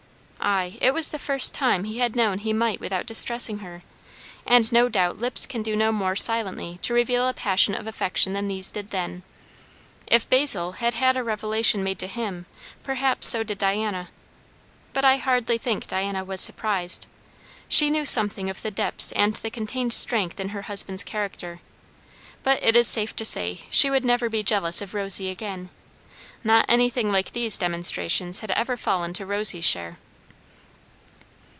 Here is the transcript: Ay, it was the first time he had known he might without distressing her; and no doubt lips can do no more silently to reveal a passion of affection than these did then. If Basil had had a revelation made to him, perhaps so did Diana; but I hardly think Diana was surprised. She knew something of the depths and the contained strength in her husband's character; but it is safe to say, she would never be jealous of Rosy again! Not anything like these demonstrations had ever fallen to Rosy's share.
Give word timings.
Ay, 0.43 0.75
it 0.81 0.91
was 0.91 1.11
the 1.11 1.19
first 1.19 1.53
time 1.53 1.83
he 1.83 1.99
had 1.99 2.15
known 2.15 2.39
he 2.39 2.51
might 2.51 2.79
without 2.79 3.05
distressing 3.05 3.59
her; 3.59 3.83
and 4.43 4.71
no 4.71 4.89
doubt 4.89 5.17
lips 5.17 5.45
can 5.45 5.61
do 5.61 5.75
no 5.75 5.91
more 5.91 6.15
silently 6.15 6.79
to 6.81 6.95
reveal 6.95 7.27
a 7.27 7.33
passion 7.33 7.75
of 7.75 7.85
affection 7.85 8.33
than 8.33 8.47
these 8.47 8.71
did 8.71 8.89
then. 8.89 9.21
If 10.07 10.27
Basil 10.27 10.71
had 10.73 10.95
had 10.95 11.15
a 11.15 11.23
revelation 11.23 11.83
made 11.83 11.99
to 11.99 12.07
him, 12.07 12.47
perhaps 12.81 13.27
so 13.27 13.43
did 13.43 13.59
Diana; 13.59 14.09
but 14.93 15.05
I 15.05 15.17
hardly 15.17 15.59
think 15.59 15.85
Diana 15.85 16.25
was 16.25 16.41
surprised. 16.41 17.05
She 17.69 17.91
knew 17.91 18.03
something 18.05 18.49
of 18.49 18.63
the 18.63 18.71
depths 18.71 19.11
and 19.11 19.35
the 19.35 19.51
contained 19.51 19.93
strength 19.93 20.39
in 20.39 20.49
her 20.49 20.63
husband's 20.63 21.03
character; 21.03 21.59
but 22.41 22.63
it 22.63 22.75
is 22.75 22.87
safe 22.87 23.15
to 23.17 23.25
say, 23.25 23.65
she 23.69 23.91
would 23.91 24.03
never 24.03 24.27
be 24.27 24.41
jealous 24.41 24.81
of 24.81 24.95
Rosy 24.95 25.29
again! 25.29 25.69
Not 26.43 26.65
anything 26.67 27.11
like 27.11 27.33
these 27.33 27.59
demonstrations 27.59 28.39
had 28.39 28.49
ever 28.51 28.75
fallen 28.75 29.13
to 29.13 29.25
Rosy's 29.27 29.65
share. 29.65 29.99